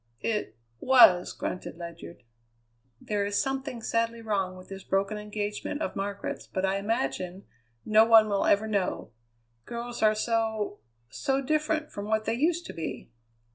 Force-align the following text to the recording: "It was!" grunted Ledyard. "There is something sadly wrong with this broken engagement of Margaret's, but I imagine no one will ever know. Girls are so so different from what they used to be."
"It 0.23 0.57
was!" 0.79 1.31
grunted 1.31 1.77
Ledyard. 1.77 2.23
"There 2.99 3.23
is 3.23 3.39
something 3.39 3.83
sadly 3.83 4.19
wrong 4.23 4.57
with 4.57 4.67
this 4.69 4.83
broken 4.83 5.15
engagement 5.19 5.79
of 5.79 5.95
Margaret's, 5.95 6.47
but 6.47 6.65
I 6.65 6.77
imagine 6.77 7.45
no 7.85 8.03
one 8.05 8.27
will 8.27 8.47
ever 8.47 8.67
know. 8.67 9.11
Girls 9.65 10.01
are 10.01 10.15
so 10.15 10.79
so 11.11 11.39
different 11.39 11.91
from 11.91 12.05
what 12.05 12.25
they 12.25 12.33
used 12.33 12.65
to 12.65 12.73
be." 12.73 13.11